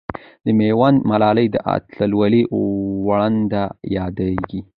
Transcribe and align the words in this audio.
د 0.45 0.47
میوند 0.59 0.97
ملالۍ 1.09 1.47
د 1.51 1.57
اتلولۍ 1.75 2.43
ونډه 3.07 3.63
یادېږي. 3.97 4.59